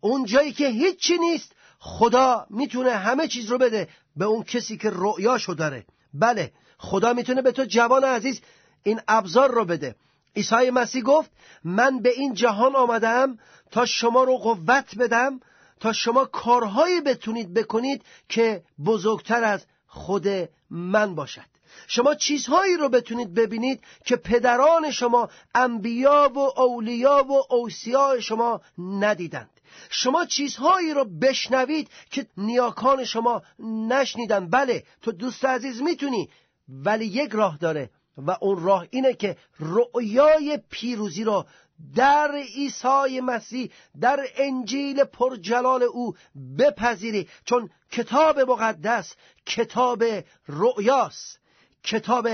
اون 0.00 0.24
جایی 0.24 0.52
که 0.52 0.68
هیچی 0.68 1.18
نیست 1.18 1.52
خدا 1.78 2.46
می‌تونه 2.50 2.90
همه 2.90 3.28
چیز 3.28 3.46
رو 3.50 3.58
بده 3.58 3.88
به 4.16 4.24
اون 4.24 4.42
کسی 4.42 4.76
که 4.76 4.90
رؤیاشو 4.92 5.54
داره. 5.54 5.86
بله 6.14 6.52
خدا 6.78 7.12
می‌تونه 7.12 7.42
به 7.42 7.52
تو 7.52 7.64
جوان 7.64 8.04
عزیز 8.04 8.40
این 8.82 9.00
ابزار 9.08 9.50
رو 9.50 9.64
بده. 9.64 9.96
عیسی 10.36 10.70
مسیح 10.70 11.02
گفت 11.02 11.30
من 11.64 11.98
به 11.98 12.08
این 12.08 12.34
جهان 12.34 12.76
آمدم 12.76 13.38
تا 13.70 13.86
شما 13.86 14.24
رو 14.24 14.36
قوت 14.36 14.98
بدم 14.98 15.40
تا 15.80 15.92
شما 15.92 16.24
کارهایی 16.24 17.00
بتونید 17.00 17.54
بکنید 17.54 18.02
که 18.28 18.62
بزرگتر 18.84 19.44
از 19.44 19.66
خود 19.86 20.28
من 20.70 21.14
باشد. 21.14 21.56
شما 21.86 22.14
چیزهایی 22.14 22.76
رو 22.76 22.88
بتونید 22.88 23.34
ببینید 23.34 23.80
که 24.04 24.16
پدران 24.16 24.90
شما 24.90 25.28
انبیا 25.54 26.32
و 26.34 26.38
اولیا 26.60 27.24
و 27.28 27.54
اوسیا 27.54 28.20
شما 28.20 28.60
ندیدند. 28.78 29.50
شما 29.90 30.24
چیزهایی 30.24 30.94
رو 30.94 31.04
بشنوید 31.04 31.90
که 32.10 32.26
نیاکان 32.36 33.04
شما 33.04 33.42
نشنیدن. 33.88 34.50
بله 34.50 34.84
تو 35.02 35.12
دوست 35.12 35.44
عزیز 35.44 35.82
می‌تونی 35.82 36.28
ولی 36.68 37.06
یک 37.06 37.30
راه 37.32 37.56
داره 37.56 37.90
و 38.16 38.36
اون 38.40 38.62
راه 38.62 38.86
اینه 38.90 39.14
که 39.14 39.36
رؤیای 39.60 40.58
پیروزی 40.70 41.24
رو 41.24 41.46
در 41.94 42.30
عیسی 42.56 43.20
مسیح 43.20 43.70
در 44.00 44.26
انجیل 44.36 45.04
پرجلال 45.04 45.82
او 45.82 46.16
بپذیری. 46.58 47.28
چون 47.44 47.70
کتاب 47.90 48.40
مقدس 48.40 49.14
کتاب 49.46 50.04
رؤیاست 50.48 51.40
کتاب 51.82 52.28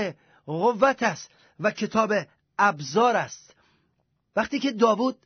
قوت 0.45 1.03
است 1.03 1.31
و 1.59 1.71
کتاب 1.71 2.13
ابزار 2.59 3.15
است 3.15 3.55
وقتی 4.35 4.59
که 4.59 4.71
داوود 4.71 5.17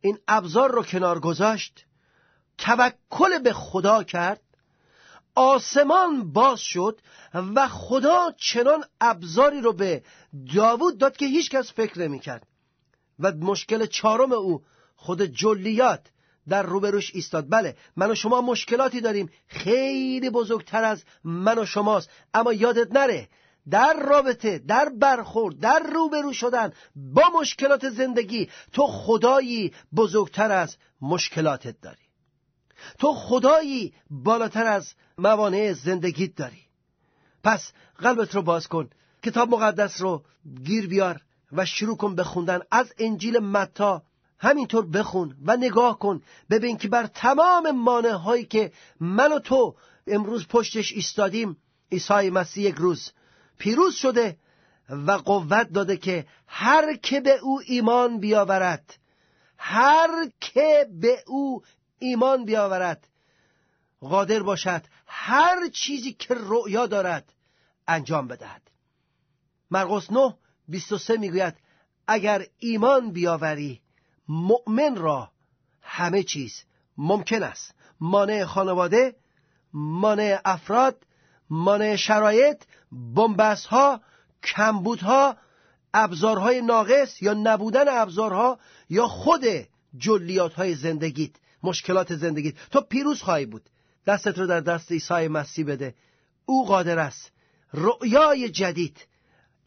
این 0.00 0.18
ابزار 0.28 0.70
رو 0.70 0.82
کنار 0.82 1.20
گذاشت 1.20 1.84
توکل 2.58 3.38
به 3.38 3.52
خدا 3.52 4.02
کرد 4.02 4.40
آسمان 5.34 6.32
باز 6.32 6.60
شد 6.60 7.00
و 7.34 7.68
خدا 7.68 8.32
چنان 8.38 8.84
ابزاری 9.00 9.60
رو 9.60 9.72
به 9.72 10.02
داوود 10.54 10.98
داد 10.98 11.16
که 11.16 11.26
هیچ 11.26 11.50
کس 11.50 11.72
فکر 11.72 11.98
نمی 11.98 12.20
کرد 12.20 12.47
و 13.18 13.32
مشکل 13.32 13.86
چهارم 13.86 14.32
او 14.32 14.62
خود 14.96 15.22
جلیات 15.22 16.06
در 16.48 16.62
روبروش 16.62 17.14
ایستاد. 17.14 17.46
بله 17.48 17.76
من 17.96 18.10
و 18.10 18.14
شما 18.14 18.40
مشکلاتی 18.40 19.00
داریم. 19.00 19.30
خیلی 19.46 20.30
بزرگتر 20.30 20.84
از 20.84 21.04
من 21.24 21.58
و 21.58 21.66
شماست. 21.66 22.10
اما 22.34 22.52
یادت 22.52 22.92
نره 22.92 23.28
در 23.70 23.92
رابطه 23.92 24.58
در 24.58 24.88
برخورد 24.88 25.58
در 25.58 25.78
روبرو 25.78 26.32
شدن 26.32 26.72
با 26.96 27.22
مشکلات 27.40 27.88
زندگی 27.88 28.48
تو 28.72 28.86
خدایی 28.86 29.72
بزرگتر 29.96 30.52
از 30.52 30.76
مشکلاتت 31.00 31.80
داری. 31.80 32.08
تو 32.98 33.12
خدایی 33.12 33.94
بالاتر 34.10 34.66
از 34.66 34.94
موانع 35.18 35.72
زندگیت 35.72 36.34
داری. 36.36 36.62
پس 37.44 37.72
قلبت 37.98 38.34
رو 38.34 38.42
باز 38.42 38.68
کن. 38.68 38.90
کتاب 39.22 39.50
مقدس 39.50 40.00
رو 40.00 40.24
گیر 40.64 40.86
بیار. 40.86 41.20
و 41.52 41.64
شروع 41.64 41.96
کن 41.96 42.14
به 42.14 42.24
خوندن. 42.24 42.60
از 42.70 42.94
انجیل 42.98 43.38
متا 43.38 44.02
همینطور 44.38 44.86
بخون 44.86 45.36
و 45.44 45.56
نگاه 45.56 45.98
کن. 45.98 46.22
ببین 46.50 46.76
که 46.76 46.88
بر 46.88 47.06
تمام 47.06 47.70
مانع 47.70 48.12
هایی 48.12 48.44
که 48.44 48.72
من 49.00 49.32
و 49.32 49.38
تو 49.38 49.76
امروز 50.06 50.46
پشتش 50.46 50.92
ایستادیم 50.92 51.56
عیسی 51.92 52.30
مسیح 52.30 52.64
یک 52.64 52.74
روز 52.74 53.12
پیروز 53.58 53.94
شده 53.94 54.36
و 54.88 55.12
قوت 55.12 55.72
داده 55.72 55.96
که 55.96 56.26
هر 56.46 56.96
که 56.96 57.20
به 57.20 57.38
او 57.42 57.60
ایمان 57.66 58.20
بیاورد 58.20 58.98
هر 59.58 60.30
که 60.40 60.86
به 61.00 61.22
او 61.26 61.62
ایمان 61.98 62.44
بیاورد 62.44 63.08
قادر 64.00 64.42
باشد 64.42 64.82
هر 65.06 65.68
چیزی 65.68 66.12
که 66.12 66.34
رؤیا 66.34 66.86
دارد 66.86 67.32
انجام 67.88 68.28
بدهد. 68.28 68.62
مرقس 69.70 70.10
9 70.10 70.34
23 70.68 71.16
می‌گوید 71.16 71.54
اگر 72.08 72.46
ایمان 72.58 73.12
بیاوری 73.12 73.80
مؤمن 74.28 74.96
را 74.96 75.30
همه 75.82 76.22
چیز 76.22 76.62
ممکن 76.98 77.42
است. 77.42 77.74
مانع 78.00 78.44
خانواده 78.44 79.16
مانع 79.72 80.40
افراد 80.44 81.06
مانع 81.50 81.96
شرایط 81.96 82.62
بنبست 82.92 83.66
ها 83.66 84.00
کمبودها 84.42 85.36
ابزارهای 85.94 86.60
ناقص 86.60 87.22
یا 87.22 87.34
نبودن 87.34 87.88
ابزارها 87.88 88.58
یا 88.90 89.06
خود 89.06 89.44
جلیات 89.96 90.54
های 90.54 90.74
زندگیت 90.74 91.30
مشکلات 91.62 92.14
زندگیت. 92.14 92.54
تو 92.70 92.80
پیروز 92.80 93.22
خواهی 93.22 93.46
بود. 93.46 93.70
دستت 94.06 94.38
رو 94.38 94.46
در 94.46 94.60
دست 94.60 94.92
عیسی 94.92 95.28
مسیح 95.28 95.66
بده. 95.66 95.94
او 96.46 96.66
قادر 96.66 96.98
است. 96.98 97.32
رؤیای 97.72 98.48
جدید 98.48 99.06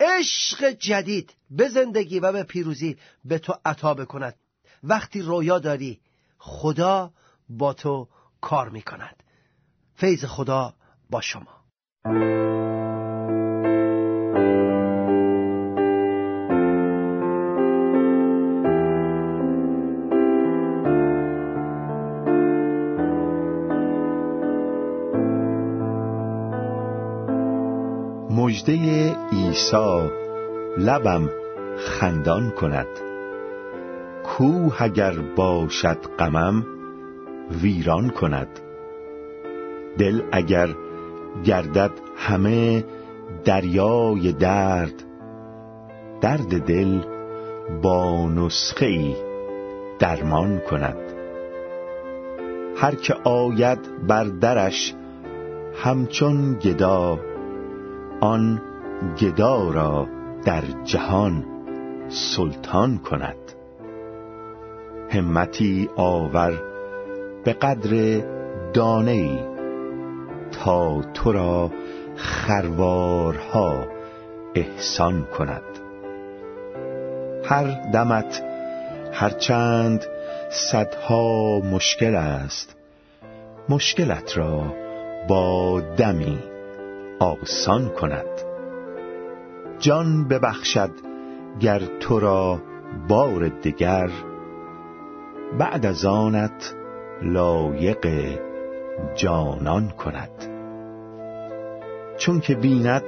عشق 0.02 0.70
جدید 0.70 1.34
به 1.50 1.70
زندگی 1.70 2.20
و 2.20 2.32
به 2.32 2.44
پیروزی 2.44 2.98
به 3.26 3.40
تو 3.40 3.54
عطا 3.66 3.94
بکند. 3.94 4.36
وقتی 4.84 5.22
رویا 5.22 5.60
داری 5.60 6.00
خدا 6.38 7.14
با 7.50 7.74
تو 7.74 8.08
کار 8.42 8.70
می 8.70 8.82
کند 8.82 9.24
فیض 9.96 10.26
خدا 10.26 10.74
با 11.10 11.22
شما. 11.22 11.61
عیسی 29.62 30.10
لبم 30.78 31.30
خندان 31.78 32.50
کند. 32.50 32.88
کوه 34.24 34.82
اگر 34.82 35.14
باشد 35.36 35.98
غمم 36.20 36.66
ویران 37.62 38.10
کند. 38.10 38.60
دل 39.98 40.22
اگر 40.32 40.70
گردد 41.44 41.92
همه 42.16 42.86
دریای 43.46 44.32
درد 44.32 45.04
درد 46.22 46.66
دل 46.66 47.02
با 47.82 48.30
نسخه 48.30 48.86
ای 48.86 49.16
درمان 50.00 50.60
کند. 50.60 50.98
هر 52.76 52.96
که 52.96 53.14
آید 53.24 54.08
بر 54.08 54.24
درش 54.24 54.94
همچون 55.84 56.54
گدا 56.54 57.20
آن 58.22 58.62
گدا 59.22 59.72
را 59.72 60.08
در 60.46 60.64
جهان 60.84 61.46
سلطان 62.10 62.98
کند. 62.98 63.36
همتی 65.10 65.90
آور 65.96 66.62
به 67.44 67.54
قدر 67.54 68.24
دانه 68.74 69.12
ای 69.12 69.40
تا 70.52 71.02
تو 71.02 71.32
را 71.32 71.72
خروارها 72.16 73.86
احسان 74.56 75.26
کند. 75.38 75.64
هر 77.46 77.92
دمت 77.94 78.44
هرچند 79.14 80.06
صدها 80.50 81.60
مشکل 81.60 82.16
است 82.16 82.76
مشکلت 83.70 84.38
را 84.38 84.64
با 85.28 85.82
دمی 85.82 86.40
آسان 87.20 87.90
کند. 87.90 88.51
جان 89.82 90.28
ببخشد 90.28 90.92
گر 91.60 91.82
تو 92.00 92.20
را 92.20 92.62
بار 93.08 93.48
دگر 93.48 94.10
بعد 95.60 95.86
از 95.86 96.06
آنت 96.06 96.76
لایق 97.22 98.08
جانان 99.16 99.90
کند. 99.90 100.30
چون 102.18 102.40
که 102.40 102.56
بیند 102.56 103.04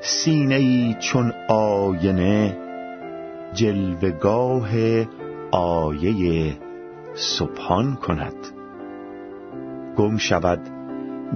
سینه 0.00 0.54
ای 0.54 0.96
چون 1.00 1.32
آینه 1.48 2.58
جلوگاه 3.52 4.68
آیه 5.50 6.56
سبحان 7.14 7.94
کند. 7.94 8.36
گم 9.96 10.16
شود 10.16 10.60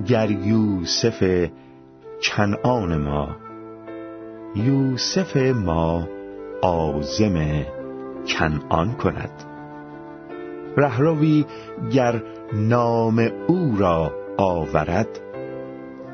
گر 0.07 0.31
یوسف 0.31 1.49
کنعان 2.23 2.97
ما 2.97 3.37
یوسف 4.55 5.37
ما 5.37 6.09
آزم 6.63 7.67
کنعان 8.27 8.93
کند. 8.93 9.45
رهروی 10.77 11.45
گر 11.93 12.23
نام 12.53 13.29
او 13.47 13.77
را 13.79 14.13
آورد 14.39 15.21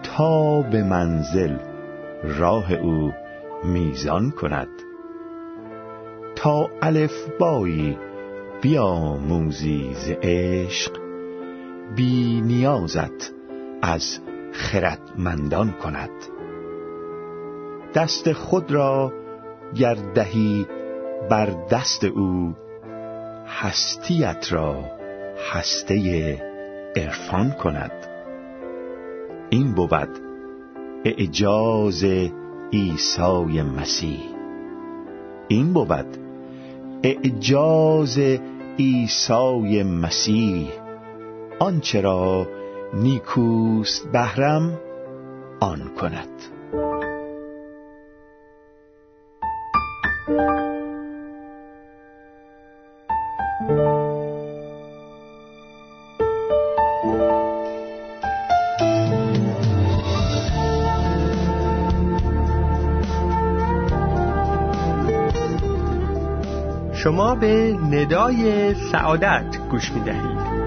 تا 0.02 0.62
به 0.62 0.82
منزل 0.82 1.56
راه 2.38 2.72
او 2.72 3.12
میزان 3.64 4.30
کند. 4.30 4.68
تا 6.36 6.70
الف 6.82 7.28
بایی 7.38 7.98
بیاموزی 8.62 9.94
ز 9.94 10.10
عشق 10.22 10.92
بی 11.96 12.40
نیازت 12.40 13.32
از 13.82 14.18
خردمندان 14.52 15.72
کند. 15.72 16.37
دست 17.94 18.32
خود 18.32 18.72
را 18.72 19.12
گر 19.74 19.94
دهی 20.14 20.66
بر 21.30 21.50
دست 21.70 22.04
او 22.04 22.54
هستیت 23.46 24.46
را 24.50 24.84
هسته 25.52 25.94
عرفان 26.96 27.50
کند. 27.50 27.92
این 29.50 29.72
بود 29.74 30.08
اعجاز 31.04 32.04
عیسی 32.72 33.62
مسیح. 33.62 34.20
این 35.48 35.72
بود 35.72 36.16
اعجاز 37.02 38.18
عیسی 38.78 39.82
مسیح. 39.82 40.68
آنچه 41.58 42.00
را 42.00 42.46
نیکوست 42.94 44.12
بهرم 44.12 44.80
آن 45.60 45.90
کند. 46.00 46.57
ندای 67.98 68.74
سعادت 68.74 69.56
گوش 69.70 69.92
می 69.92 70.00
دهید. 70.00 70.57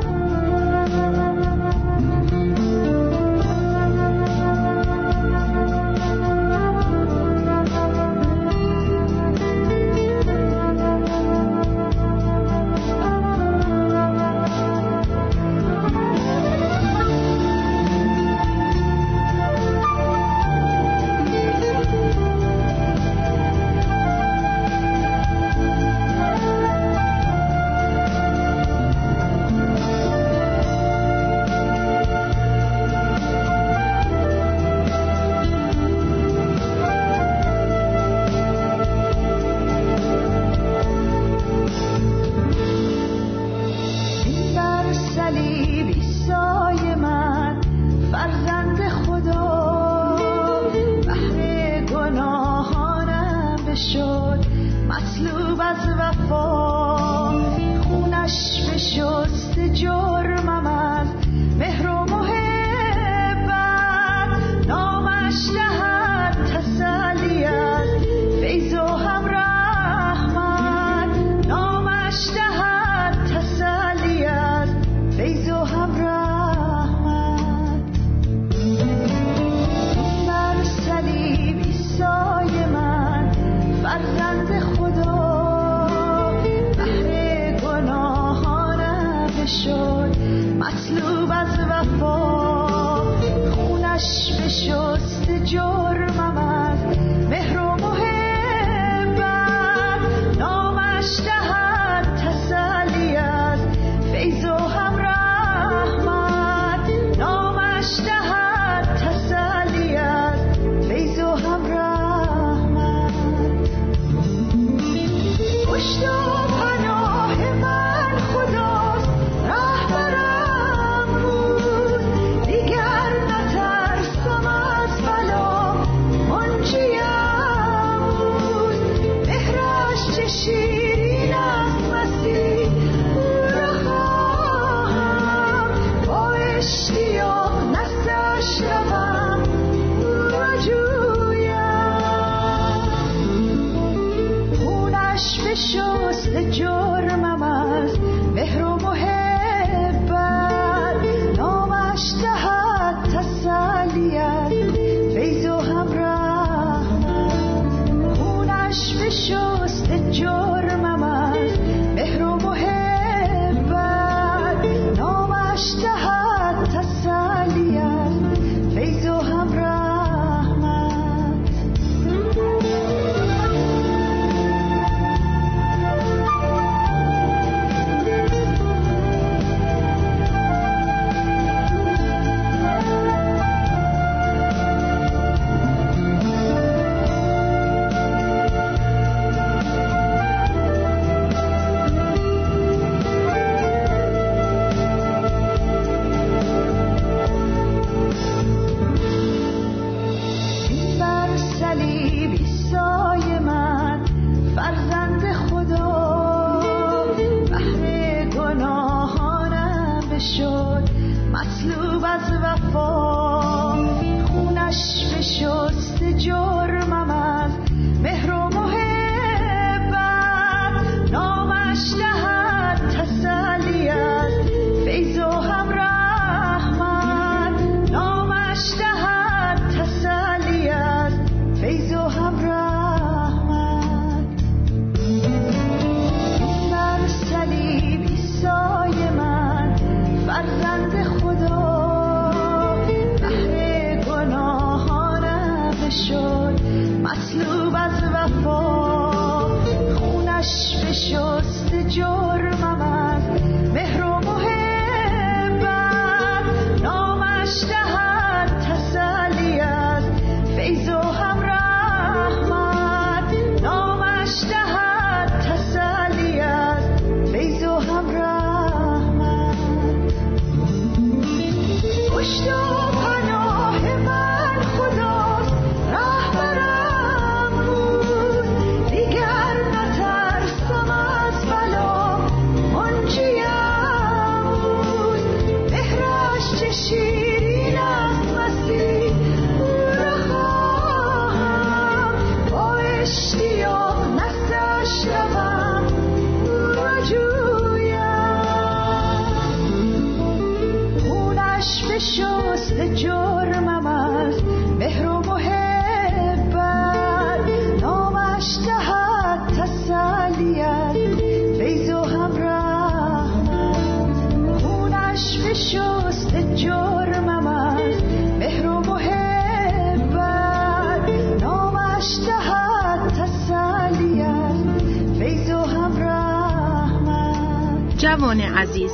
جوان 328.01 328.41
عزیز 328.41 328.91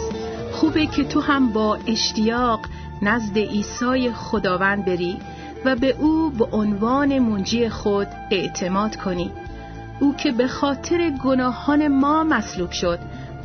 خوبه 0.51 0.85
که 0.85 1.03
تو 1.03 1.21
هم 1.21 1.53
با 1.53 1.77
اشتیاق 1.87 2.59
نزد 3.01 3.37
عیسی 3.37 4.11
خداوند 4.11 4.85
بری 4.85 5.17
و 5.65 5.75
به 5.75 5.95
او 5.99 6.29
به 6.29 6.45
عنوان 6.45 7.19
منجی 7.19 7.69
خود 7.69 8.07
اعتماد 8.31 8.95
کنی. 8.95 9.31
او 9.99 10.15
که 10.15 10.31
به 10.31 10.47
خاطر 10.47 11.09
گناهان 11.09 11.87
ما 11.87 12.23
مصلوب 12.23 12.71
شد 12.71 12.99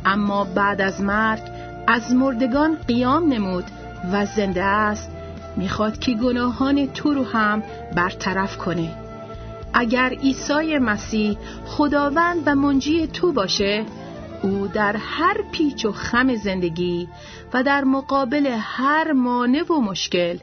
اما 0.05 0.43
بعد 0.43 0.81
از 0.81 1.01
مرگ 1.01 1.41
از 1.87 2.13
مردگان 2.13 2.77
قیام 2.87 3.33
نمود 3.33 3.65
و 4.11 4.25
زنده 4.25 4.63
است. 4.63 5.11
می‌خواد 5.57 5.99
که 5.99 6.13
گناهان 6.13 6.87
تو 6.87 7.13
رو 7.13 7.23
هم 7.23 7.63
برطرف 7.95 8.57
کنه. 8.57 8.91
اگر 9.73 10.09
عیسی 10.09 10.77
مسیح 10.77 11.37
خداوند 11.65 12.43
و 12.45 12.55
منجی 12.55 13.07
تو 13.07 13.31
باشه 13.31 13.85
او 14.43 14.67
در 14.67 14.97
هر 14.97 15.41
پیچ 15.51 15.85
و 15.85 15.91
خم 15.91 16.35
زندگی 16.35 17.07
و 17.53 17.63
در 17.63 17.83
مقابل 17.83 18.57
هر 18.59 19.11
مانع 19.11 19.63
و 19.63 19.81
مشکل 19.81 20.37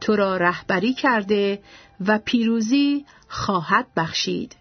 تو 0.00 0.16
را 0.16 0.36
رهبری 0.36 0.94
کرده 0.94 1.62
و 2.06 2.18
پیروزی 2.18 3.04
خواهد 3.28 3.86
بخشید. 3.96 4.56